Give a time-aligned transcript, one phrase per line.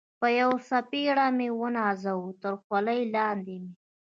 [0.19, 3.73] په یوه څپېړه مې و نازاوه، تر خولۍ لاندې مې.